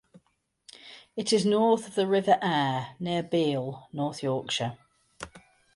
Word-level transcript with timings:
It 1.15 1.31
is 1.31 1.45
north 1.45 1.87
of 1.87 1.93
the 1.93 2.07
River 2.07 2.39
Aire, 2.41 2.95
near 2.99 3.21
Beal, 3.21 3.87
North 3.93 4.23
Yorkshire. 4.23 4.75